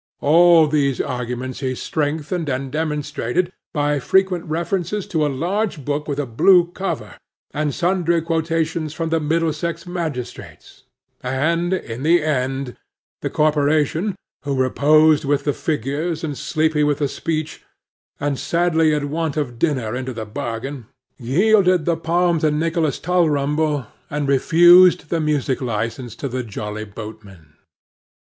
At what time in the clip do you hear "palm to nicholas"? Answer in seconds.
21.95-22.97